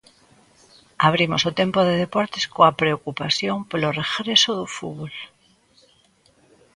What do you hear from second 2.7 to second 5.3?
preocupación polo regreso do fútbol.